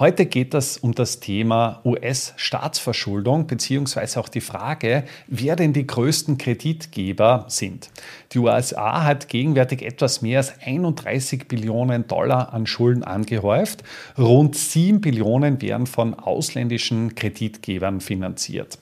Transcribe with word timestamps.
Heute 0.00 0.26
geht 0.26 0.54
es 0.54 0.78
um 0.78 0.94
das 0.94 1.18
Thema 1.18 1.80
US-Staatsverschuldung 1.84 3.48
beziehungsweise 3.48 4.20
auch 4.20 4.28
die 4.28 4.40
Frage, 4.40 5.02
wer 5.26 5.56
denn 5.56 5.72
die 5.72 5.88
größten 5.88 6.38
Kreditgeber 6.38 7.46
sind. 7.48 7.90
Die 8.30 8.38
USA 8.38 9.02
hat 9.02 9.28
gegenwärtig 9.28 9.82
etwas 9.82 10.22
mehr 10.22 10.38
als 10.38 10.54
31 10.64 11.48
Billionen 11.48 12.06
Dollar 12.06 12.52
an 12.54 12.68
Schulden 12.68 13.02
angehäuft. 13.02 13.82
Rund 14.16 14.54
7 14.54 15.00
Billionen 15.00 15.60
werden 15.60 15.88
von 15.88 16.14
ausländischen 16.14 17.16
Kreditgebern 17.16 18.00
finanziert. 18.00 18.78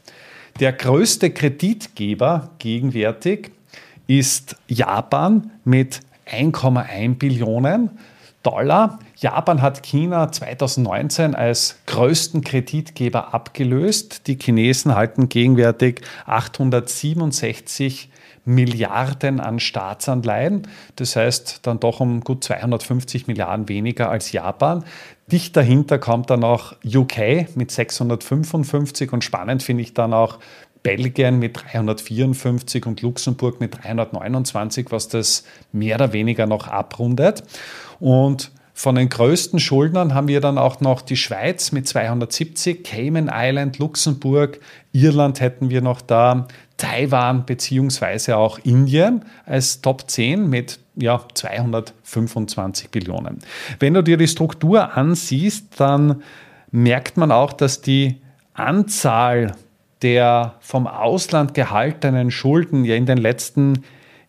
Der 0.60 0.74
größte 0.74 1.30
Kreditgeber 1.30 2.50
gegenwärtig 2.58 3.52
ist 4.06 4.56
Japan 4.68 5.50
mit 5.64 6.00
1,1 6.30 7.14
Billionen. 7.14 7.88
Dollar. 8.46 9.00
Japan 9.16 9.60
hat 9.60 9.82
China 9.82 10.30
2019 10.30 11.34
als 11.34 11.78
größten 11.86 12.42
Kreditgeber 12.42 13.34
abgelöst. 13.34 14.28
Die 14.28 14.38
Chinesen 14.40 14.94
halten 14.94 15.28
gegenwärtig 15.28 16.02
867 16.26 18.08
Milliarden 18.44 19.40
an 19.40 19.58
Staatsanleihen. 19.58 20.68
Das 20.94 21.16
heißt 21.16 21.66
dann 21.66 21.80
doch 21.80 21.98
um 21.98 22.20
gut 22.20 22.44
250 22.44 23.26
Milliarden 23.26 23.68
weniger 23.68 24.08
als 24.08 24.30
Japan. 24.30 24.84
Dicht 25.32 25.56
dahinter 25.56 25.98
kommt 25.98 26.30
dann 26.30 26.44
auch 26.44 26.74
UK 26.84 27.56
mit 27.56 27.72
655 27.72 29.12
und 29.12 29.24
spannend 29.24 29.64
finde 29.64 29.82
ich 29.82 29.92
dann 29.92 30.14
auch 30.14 30.38
Belgien 30.86 31.40
mit 31.40 31.56
354 31.72 32.86
und 32.86 33.02
Luxemburg 33.02 33.60
mit 33.60 33.82
329, 33.82 34.86
was 34.90 35.08
das 35.08 35.42
mehr 35.72 35.96
oder 35.96 36.12
weniger 36.12 36.46
noch 36.46 36.68
abrundet. 36.68 37.42
Und 37.98 38.52
von 38.72 38.94
den 38.94 39.08
größten 39.08 39.58
Schuldnern 39.58 40.14
haben 40.14 40.28
wir 40.28 40.40
dann 40.40 40.58
auch 40.58 40.80
noch 40.80 41.02
die 41.02 41.16
Schweiz 41.16 41.72
mit 41.72 41.88
270, 41.88 42.84
Cayman 42.84 43.28
Island, 43.32 43.78
Luxemburg, 43.78 44.60
Irland 44.92 45.40
hätten 45.40 45.70
wir 45.70 45.80
noch 45.80 46.02
da, 46.02 46.46
Taiwan 46.76 47.46
beziehungsweise 47.46 48.36
auch 48.36 48.58
Indien 48.60 49.24
als 49.44 49.80
Top 49.80 50.08
10 50.08 50.48
mit 50.48 50.78
ja, 50.94 51.24
225 51.34 52.90
Billionen. 52.90 53.38
Wenn 53.80 53.94
du 53.94 54.02
dir 54.02 54.18
die 54.18 54.28
Struktur 54.28 54.96
ansiehst, 54.96 55.80
dann 55.80 56.22
merkt 56.70 57.16
man 57.16 57.32
auch, 57.32 57.54
dass 57.54 57.80
die 57.80 58.20
Anzahl 58.52 59.56
der 60.02 60.54
vom 60.60 60.86
Ausland 60.86 61.54
gehaltenen 61.54 62.30
Schulden 62.30 62.84
ja 62.84 62.94
in 62.94 63.06
den 63.06 63.18
letzten 63.18 63.84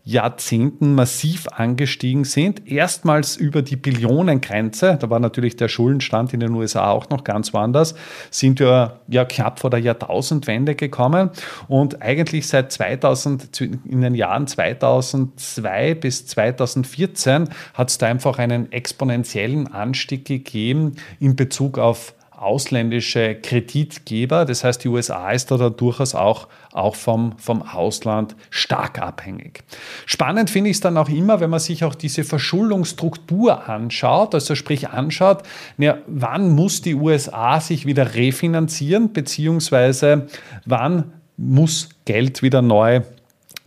Jahrzehnten 0.07 0.95
massiv 0.95 1.49
angestiegen 1.49 2.23
sind. 2.23 2.65
Erstmals 2.65 3.35
über 3.35 3.61
die 3.61 3.75
Billionengrenze, 3.75 4.97
da 4.97 5.09
war 5.09 5.19
natürlich 5.19 5.57
der 5.57 5.67
Schuldenstand 5.67 6.33
in 6.33 6.39
den 6.39 6.53
USA 6.53 6.91
auch 6.91 7.09
noch 7.09 7.25
ganz 7.25 7.53
woanders, 7.53 7.93
sind 8.31 8.61
wir 8.61 9.01
ja 9.09 9.25
knapp 9.25 9.59
vor 9.59 9.69
der 9.69 9.81
Jahrtausendwende 9.81 10.75
gekommen. 10.75 11.31
Und 11.67 12.01
eigentlich 12.01 12.47
seit 12.47 12.71
2000, 12.71 13.59
in 13.59 13.99
den 13.99 14.15
Jahren 14.15 14.47
2002 14.47 15.95
bis 15.95 16.25
2014 16.27 17.49
hat 17.73 17.89
es 17.89 17.97
da 17.97 18.07
einfach 18.07 18.39
einen 18.39 18.71
exponentiellen 18.71 19.67
Anstieg 19.73 20.23
gegeben 20.23 20.95
in 21.19 21.35
Bezug 21.35 21.77
auf 21.77 22.13
ausländische 22.37 23.35
Kreditgeber. 23.35 24.45
Das 24.45 24.63
heißt, 24.63 24.83
die 24.83 24.89
USA 24.89 25.31
ist 25.31 25.49
da 25.49 25.69
durchaus 25.69 26.13
auch, 26.15 26.47
auch 26.71 26.95
vom, 26.95 27.37
vom 27.37 27.63
Ausland 27.63 28.35
stark 28.49 28.99
abhängig. 28.99 29.63
Spannend 30.05 30.49
finde 30.49 30.69
ich 30.69 30.77
es 30.77 30.81
dann 30.81 30.97
auch 30.97 31.09
immer, 31.09 31.39
wenn 31.39 31.49
man 31.49 31.59
sich 31.59 31.83
auch 31.83 31.95
diese 31.95 32.23
Verschuldungsstruktur 32.23 33.67
anschaut, 33.67 34.35
also 34.35 34.53
sprich 34.55 34.89
anschaut, 34.89 35.43
ja, 35.77 35.97
wann 36.07 36.55
muss 36.55 36.81
die 36.81 36.95
USA 36.95 37.59
sich 37.59 37.85
wieder 37.85 38.13
refinanzieren, 38.13 39.13
beziehungsweise 39.13 40.27
wann 40.65 41.11
muss 41.37 41.89
Geld 42.05 42.43
wieder 42.43 42.61
neu, 42.61 43.01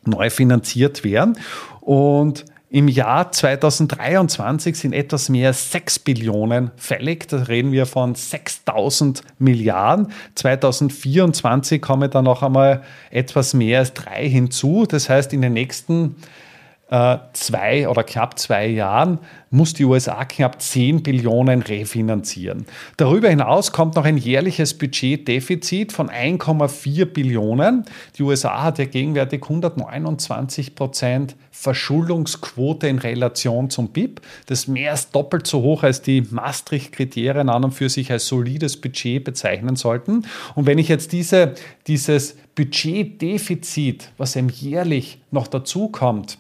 neu 0.05 0.31
finanziert 0.31 1.03
werden. 1.03 1.37
Und 1.81 2.45
im 2.73 2.87
Jahr 2.87 3.33
2023 3.33 4.79
sind 4.79 4.93
etwas 4.93 5.29
mehr 5.29 5.49
als 5.49 5.73
6 5.73 5.99
Billionen 5.99 6.71
fällig. 6.77 7.27
Da 7.27 7.43
reden 7.43 7.73
wir 7.73 7.85
von 7.85 8.15
6000 8.15 9.23
Milliarden. 9.41 10.13
2024 10.37 11.83
kommen 11.83 12.09
dann 12.09 12.27
noch 12.27 12.45
einmal 12.45 12.83
etwas 13.11 13.55
mehr 13.55 13.81
als 13.81 13.93
drei 13.93 14.29
hinzu. 14.29 14.87
Das 14.89 15.09
heißt, 15.09 15.33
in 15.33 15.43
den 15.43 15.55
nächsten 15.55 16.15
zwei 17.33 17.89
oder 17.89 18.03
knapp 18.03 18.37
zwei 18.39 18.67
Jahren 18.67 19.21
muss 19.51 19.75
die 19.75 19.85
USA 19.85 20.25
knapp 20.25 20.61
10 20.61 21.03
Billionen 21.03 21.63
refinanzieren. 21.63 22.67
Darüber 22.97 23.29
hinaus 23.29 23.71
kommt 23.71 23.95
noch 23.97 24.05
ein 24.05 24.17
jährliches 24.17 24.77
Budgetdefizit 24.77 25.93
von 25.93 26.09
1,4 26.09 27.05
Billionen. 27.05 27.85
Die 28.17 28.23
USA 28.25 28.63
hat 28.63 28.79
ja 28.79 28.87
gegenwärtig 28.87 29.43
129 29.43 30.75
Prozent 30.75 31.37
Verschuldungsquote 31.53 32.89
in 32.89 32.99
Relation 32.99 33.71
zum 33.71 33.89
BIP. 33.89 34.21
Das 34.47 34.61
ist 34.61 34.69
mehr 34.69 34.93
als 34.93 35.11
doppelt 35.11 35.47
so 35.47 35.63
hoch, 35.63 35.83
als 35.85 36.03
die 36.03 36.23
Maastricht-Kriterien 36.23 37.51
an 37.51 37.65
und 37.65 37.73
für 37.73 37.89
sich 37.89 38.11
als 38.11 38.27
solides 38.27 38.81
Budget 38.81 39.25
bezeichnen 39.25 39.77
sollten. 39.77 40.25
Und 40.55 40.67
wenn 40.67 40.79
ich 40.79 40.89
jetzt 40.89 41.13
diese, 41.13 41.55
dieses 41.87 42.37
Budgetdefizit, 42.55 44.11
was 44.17 44.37
eben 44.37 44.49
jährlich 44.49 45.21
noch 45.31 45.47
dazu 45.47 45.89
kommt, 45.89 46.39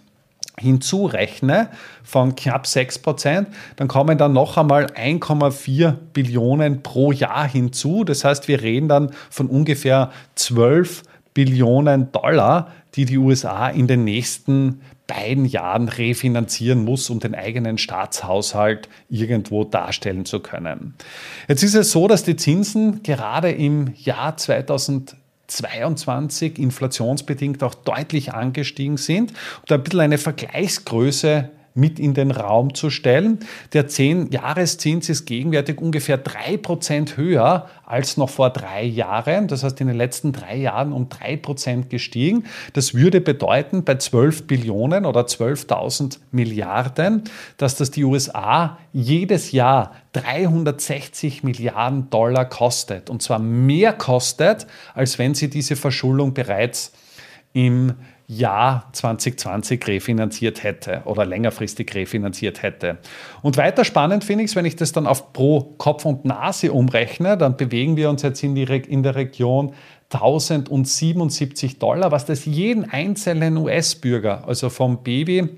hinzurechne 0.60 1.70
von 2.02 2.36
knapp 2.36 2.66
6 2.66 3.00
Prozent, 3.00 3.48
dann 3.76 3.88
kommen 3.88 4.18
dann 4.18 4.32
noch 4.32 4.56
einmal 4.56 4.86
1,4 4.86 5.94
Billionen 6.12 6.82
pro 6.82 7.12
Jahr 7.12 7.48
hinzu. 7.48 8.04
Das 8.04 8.24
heißt, 8.24 8.48
wir 8.48 8.62
reden 8.62 8.88
dann 8.88 9.10
von 9.30 9.46
ungefähr 9.48 10.10
12 10.34 11.02
Billionen 11.32 12.12
Dollar, 12.12 12.72
die 12.94 13.04
die 13.04 13.18
USA 13.18 13.68
in 13.68 13.86
den 13.86 14.04
nächsten 14.04 14.80
beiden 15.06 15.44
Jahren 15.44 15.88
refinanzieren 15.88 16.84
muss, 16.84 17.10
um 17.10 17.18
den 17.18 17.34
eigenen 17.34 17.78
Staatshaushalt 17.78 18.88
irgendwo 19.08 19.64
darstellen 19.64 20.24
zu 20.24 20.40
können. 20.40 20.94
Jetzt 21.48 21.62
ist 21.62 21.74
es 21.74 21.90
so, 21.90 22.06
dass 22.06 22.22
die 22.22 22.36
Zinsen 22.36 23.02
gerade 23.02 23.50
im 23.50 23.92
Jahr 23.96 24.36
2020 24.36 25.18
22 25.50 26.58
inflationsbedingt 26.58 27.62
auch 27.62 27.74
deutlich 27.74 28.32
angestiegen 28.32 28.96
sind. 28.96 29.32
Und 29.60 29.72
ein 29.72 29.82
bisschen 29.82 30.00
eine 30.00 30.18
Vergleichsgröße 30.18 31.50
mit 31.80 31.98
in 31.98 32.14
den 32.14 32.30
Raum 32.30 32.74
zu 32.74 32.90
stellen. 32.90 33.40
Der 33.72 33.88
10-Jahreszins 33.88 35.08
ist 35.08 35.24
gegenwärtig 35.24 35.80
ungefähr 35.80 36.22
3% 36.22 37.16
höher 37.16 37.68
als 37.84 38.16
noch 38.16 38.28
vor 38.28 38.50
drei 38.50 38.84
Jahren. 38.84 39.48
Das 39.48 39.64
heißt, 39.64 39.80
in 39.80 39.88
den 39.88 39.96
letzten 39.96 40.32
drei 40.32 40.56
Jahren 40.56 40.92
um 40.92 41.08
3% 41.08 41.88
gestiegen. 41.88 42.44
Das 42.74 42.94
würde 42.94 43.20
bedeuten, 43.20 43.82
bei 43.82 43.96
12 43.96 44.46
Billionen 44.46 45.06
oder 45.06 45.22
12.000 45.22 46.18
Milliarden, 46.30 47.24
dass 47.56 47.74
das 47.76 47.90
die 47.90 48.04
USA 48.04 48.78
jedes 48.92 49.50
Jahr 49.50 49.92
360 50.12 51.42
Milliarden 51.42 52.10
Dollar 52.10 52.44
kostet. 52.48 53.10
Und 53.10 53.22
zwar 53.22 53.38
mehr 53.38 53.92
kostet, 53.92 54.66
als 54.94 55.18
wenn 55.18 55.34
sie 55.34 55.48
diese 55.48 55.76
Verschuldung 55.76 56.34
bereits 56.34 56.92
im 57.52 57.94
Jahr 58.30 58.88
2020 58.92 59.84
refinanziert 59.88 60.62
hätte 60.62 61.02
oder 61.04 61.26
längerfristig 61.26 61.92
refinanziert 61.94 62.62
hätte. 62.62 62.98
Und 63.42 63.56
weiter 63.56 63.84
spannend 63.84 64.22
finde 64.22 64.44
ich 64.44 64.50
es, 64.50 64.56
wenn 64.56 64.66
ich 64.66 64.76
das 64.76 64.92
dann 64.92 65.08
auf 65.08 65.32
pro 65.32 65.74
Kopf 65.78 66.04
und 66.04 66.24
Nase 66.24 66.72
umrechne, 66.72 67.36
dann 67.36 67.56
bewegen 67.56 67.96
wir 67.96 68.08
uns 68.08 68.22
jetzt 68.22 68.42
in, 68.44 68.54
die, 68.54 68.62
in 68.62 69.02
der 69.02 69.16
Region 69.16 69.74
1077 70.12 71.80
Dollar, 71.80 72.12
was 72.12 72.24
das 72.24 72.44
jeden 72.44 72.88
einzelnen 72.88 73.56
US-Bürger, 73.56 74.46
also 74.46 74.70
vom 74.70 75.02
Baby 75.02 75.48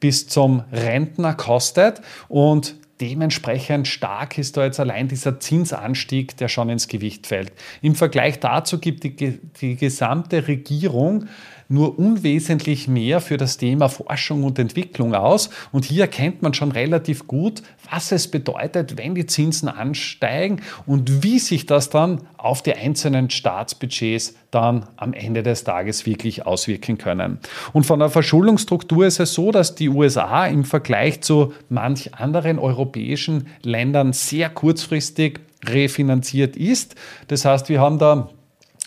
bis 0.00 0.26
zum 0.26 0.64
Rentner 0.72 1.34
kostet. 1.34 2.00
Und 2.28 2.76
dementsprechend 3.00 3.88
stark 3.88 4.38
ist 4.38 4.56
da 4.56 4.64
jetzt 4.64 4.80
allein 4.80 5.08
dieser 5.08 5.38
Zinsanstieg, 5.38 6.36
der 6.38 6.48
schon 6.48 6.70
ins 6.70 6.88
Gewicht 6.88 7.26
fällt. 7.26 7.52
Im 7.82 7.94
Vergleich 7.94 8.40
dazu 8.40 8.78
gibt 8.78 9.04
die, 9.04 9.38
die 9.60 9.76
gesamte 9.76 10.48
Regierung 10.48 11.26
nur 11.68 11.98
unwesentlich 11.98 12.88
mehr 12.88 13.20
für 13.20 13.36
das 13.36 13.56
Thema 13.56 13.88
Forschung 13.88 14.44
und 14.44 14.58
Entwicklung 14.58 15.14
aus. 15.14 15.50
Und 15.72 15.84
hier 15.84 16.02
erkennt 16.02 16.42
man 16.42 16.54
schon 16.54 16.72
relativ 16.72 17.26
gut, 17.26 17.62
was 17.90 18.12
es 18.12 18.28
bedeutet, 18.30 18.96
wenn 18.96 19.14
die 19.14 19.26
Zinsen 19.26 19.68
ansteigen 19.68 20.60
und 20.86 21.22
wie 21.22 21.38
sich 21.38 21.66
das 21.66 21.90
dann 21.90 22.22
auf 22.36 22.62
die 22.62 22.74
einzelnen 22.74 23.30
Staatsbudgets 23.30 24.34
dann 24.50 24.86
am 24.96 25.12
Ende 25.12 25.42
des 25.42 25.64
Tages 25.64 26.06
wirklich 26.06 26.46
auswirken 26.46 26.98
können. 26.98 27.38
Und 27.72 27.84
von 27.84 27.98
der 27.98 28.08
Verschuldungsstruktur 28.08 29.06
ist 29.06 29.20
es 29.20 29.34
so, 29.34 29.50
dass 29.50 29.74
die 29.74 29.88
USA 29.88 30.46
im 30.46 30.64
Vergleich 30.64 31.20
zu 31.22 31.52
manch 31.68 32.14
anderen 32.14 32.58
europäischen 32.58 33.48
Ländern 33.62 34.12
sehr 34.12 34.48
kurzfristig 34.50 35.40
refinanziert 35.64 36.56
ist. 36.56 36.94
Das 37.28 37.44
heißt, 37.44 37.68
wir 37.68 37.80
haben 37.80 37.98
da 37.98 38.30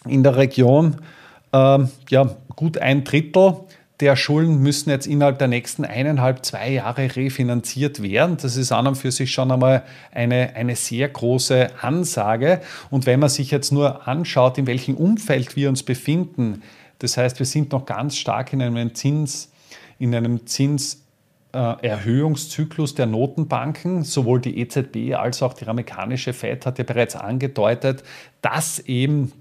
in 0.06 0.24
der 0.24 0.38
Region 0.38 0.98
äh, 1.52 1.80
ja, 2.10 2.36
gut 2.56 2.78
ein 2.78 3.04
Drittel 3.04 3.56
der 4.00 4.16
Schulden 4.16 4.60
müssen 4.60 4.90
jetzt 4.90 5.08
innerhalb 5.08 5.40
der 5.40 5.50
nächsten 5.50 5.84
eineinhalb, 5.84 6.46
zwei 6.46 6.72
Jahre 6.72 7.16
refinanziert 7.16 8.02
werden. 8.02 8.38
Das 8.42 8.56
ist 8.56 8.72
an 8.72 8.88
und 8.88 8.96
für 8.96 9.12
sich 9.12 9.32
schon 9.32 9.52
einmal 9.52 9.84
eine, 10.12 10.56
eine 10.56 10.76
sehr 10.76 11.10
große 11.10 11.70
Ansage. 11.82 12.62
Und 12.90 13.06
wenn 13.06 13.20
man 13.20 13.30
sich 13.30 13.52
jetzt 13.52 13.72
nur 13.72 14.08
anschaut, 14.08 14.58
in 14.58 14.68
welchem 14.68 14.96
Umfeld 14.96 15.56
wir 15.56 15.68
uns 15.68 15.84
befinden, 15.84 16.62
das 17.00 17.18
heißt, 17.18 17.40
wir 17.40 17.46
sind 17.46 17.72
noch 17.72 17.86
ganz 17.86 18.16
stark 18.16 18.54
in 18.54 18.62
einem 18.62 18.96
Zins, 18.96 19.52
in 20.00 20.16
einem 20.16 20.46
Zins 20.46 21.04
Erhöhungszyklus 21.52 22.94
der 22.94 23.08
Notenbanken. 23.08 24.04
Sowohl 24.04 24.40
die 24.40 24.60
EZB 24.60 25.16
als 25.16 25.42
auch 25.42 25.54
die 25.54 25.66
amerikanische 25.66 26.32
Fed 26.32 26.66
hat 26.66 26.78
ja 26.78 26.84
bereits 26.84 27.16
angedeutet, 27.16 28.04
dass 28.42 28.80
eben 28.80 29.32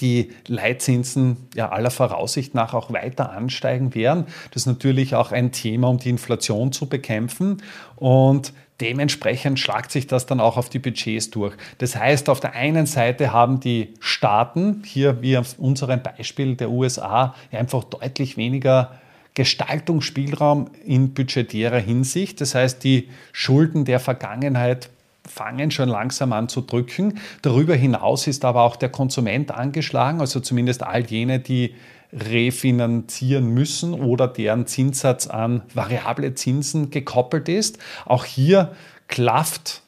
die 0.00 0.32
Leitzinsen 0.46 1.36
ja 1.54 1.70
aller 1.70 1.90
Voraussicht 1.90 2.54
nach 2.54 2.74
auch 2.74 2.92
weiter 2.92 3.32
ansteigen 3.32 3.94
werden. 3.94 4.26
Das 4.50 4.62
ist 4.62 4.66
natürlich 4.66 5.14
auch 5.14 5.32
ein 5.32 5.52
Thema, 5.52 5.88
um 5.88 5.98
die 5.98 6.10
Inflation 6.10 6.72
zu 6.72 6.88
bekämpfen. 6.88 7.62
Und 7.96 8.52
dementsprechend 8.80 9.60
schlagt 9.60 9.92
sich 9.92 10.06
das 10.06 10.26
dann 10.26 10.40
auch 10.40 10.56
auf 10.56 10.68
die 10.68 10.78
Budgets 10.78 11.30
durch. 11.30 11.54
Das 11.78 11.96
heißt, 11.96 12.28
auf 12.28 12.40
der 12.40 12.54
einen 12.54 12.86
Seite 12.86 13.32
haben 13.32 13.60
die 13.60 13.94
Staaten, 14.00 14.82
hier 14.84 15.22
wie 15.22 15.36
auf 15.36 15.58
unserem 15.58 16.02
Beispiel 16.02 16.56
der 16.56 16.70
USA, 16.70 17.34
einfach 17.50 17.84
deutlich 17.84 18.36
weniger 18.36 18.98
Gestaltungsspielraum 19.34 20.70
in 20.84 21.14
budgetärer 21.14 21.78
Hinsicht. 21.78 22.40
Das 22.40 22.54
heißt, 22.54 22.84
die 22.84 23.08
Schulden 23.32 23.84
der 23.84 24.00
Vergangenheit 24.00 24.90
fangen 25.28 25.70
schon 25.70 25.88
langsam 25.88 26.32
an 26.32 26.48
zu 26.48 26.60
drücken. 26.62 27.20
Darüber 27.42 27.74
hinaus 27.74 28.26
ist 28.26 28.44
aber 28.44 28.62
auch 28.62 28.76
der 28.76 28.88
Konsument 28.88 29.50
angeschlagen, 29.50 30.20
also 30.20 30.40
zumindest 30.40 30.82
all 30.82 31.04
jene, 31.04 31.38
die 31.38 31.74
refinanzieren 32.12 33.54
müssen 33.54 33.94
oder 33.94 34.28
deren 34.28 34.66
Zinssatz 34.66 35.26
an 35.26 35.62
variable 35.72 36.34
Zinsen 36.34 36.90
gekoppelt 36.90 37.48
ist. 37.48 37.78
Auch 38.04 38.24
hier 38.24 38.72
klafft 39.08 39.82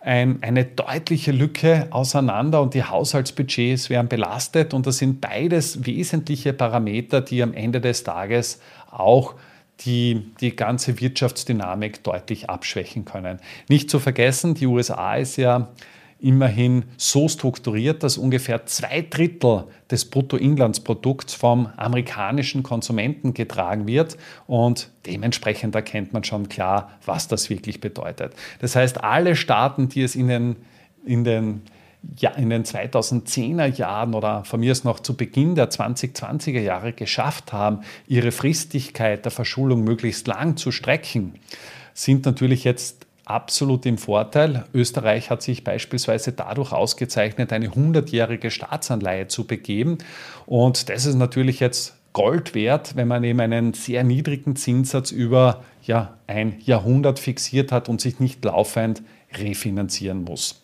ein, 0.00 0.42
eine 0.42 0.64
deutliche 0.66 1.32
Lücke 1.32 1.86
auseinander 1.90 2.60
und 2.60 2.74
die 2.74 2.84
Haushaltsbudgets 2.84 3.88
werden 3.88 4.08
belastet. 4.08 4.74
Und 4.74 4.86
das 4.86 4.98
sind 4.98 5.22
beides 5.22 5.86
wesentliche 5.86 6.52
Parameter, 6.52 7.22
die 7.22 7.42
am 7.42 7.54
Ende 7.54 7.80
des 7.80 8.04
Tages 8.04 8.60
auch 8.90 9.34
die 9.80 10.32
die 10.40 10.54
ganze 10.54 11.00
Wirtschaftsdynamik 11.00 12.02
deutlich 12.04 12.48
abschwächen 12.48 13.04
können. 13.04 13.40
Nicht 13.68 13.90
zu 13.90 13.98
vergessen, 13.98 14.54
die 14.54 14.66
USA 14.66 15.16
ist 15.16 15.36
ja 15.36 15.68
immerhin 16.20 16.84
so 16.96 17.28
strukturiert, 17.28 18.02
dass 18.02 18.16
ungefähr 18.16 18.64
zwei 18.64 19.02
Drittel 19.02 19.64
des 19.90 20.06
Bruttoinlandsprodukts 20.06 21.34
vom 21.34 21.68
amerikanischen 21.76 22.62
Konsumenten 22.62 23.34
getragen 23.34 23.86
wird 23.86 24.16
und 24.46 24.88
dementsprechend 25.04 25.74
erkennt 25.74 26.14
man 26.14 26.24
schon 26.24 26.48
klar, 26.48 26.92
was 27.04 27.28
das 27.28 27.50
wirklich 27.50 27.80
bedeutet. 27.80 28.32
Das 28.60 28.74
heißt, 28.74 29.04
alle 29.04 29.36
Staaten, 29.36 29.90
die 29.90 30.02
es 30.02 30.14
in 30.14 30.28
den, 30.28 30.56
in 31.04 31.24
den 31.24 31.62
ja, 32.18 32.30
in 32.30 32.50
den 32.50 32.64
2010er 32.64 33.66
Jahren 33.66 34.14
oder 34.14 34.44
von 34.44 34.60
mir 34.60 34.72
aus 34.72 34.84
noch 34.84 35.00
zu 35.00 35.16
Beginn 35.16 35.54
der 35.54 35.70
2020er 35.70 36.60
Jahre 36.60 36.92
geschafft 36.92 37.52
haben, 37.52 37.80
ihre 38.06 38.32
Fristigkeit 38.32 39.24
der 39.24 39.32
Verschuldung 39.32 39.84
möglichst 39.84 40.26
lang 40.26 40.56
zu 40.56 40.70
strecken, 40.70 41.34
sind 41.92 42.26
natürlich 42.26 42.64
jetzt 42.64 43.06
absolut 43.24 43.86
im 43.86 43.98
Vorteil. 43.98 44.64
Österreich 44.74 45.30
hat 45.30 45.42
sich 45.42 45.64
beispielsweise 45.64 46.32
dadurch 46.32 46.72
ausgezeichnet, 46.72 47.52
eine 47.52 47.68
100-jährige 47.68 48.50
Staatsanleihe 48.50 49.28
zu 49.28 49.46
begeben. 49.46 49.98
Und 50.46 50.88
das 50.88 51.06
ist 51.06 51.14
natürlich 51.14 51.60
jetzt 51.60 51.96
Gold 52.12 52.54
wert, 52.54 52.96
wenn 52.96 53.08
man 53.08 53.24
eben 53.24 53.40
einen 53.40 53.74
sehr 53.74 54.04
niedrigen 54.04 54.56
Zinssatz 54.56 55.10
über 55.10 55.64
ja, 55.82 56.16
ein 56.26 56.60
Jahrhundert 56.60 57.18
fixiert 57.18 57.72
hat 57.72 57.88
und 57.88 58.00
sich 58.00 58.20
nicht 58.20 58.44
laufend 58.44 59.02
refinanzieren 59.36 60.22
muss. 60.22 60.63